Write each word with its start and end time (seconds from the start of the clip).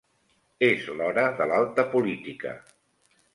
És 0.67 0.87
l'hora 1.01 1.25
de 1.41 1.47
l'alta 1.51 1.85
política. 1.93 2.55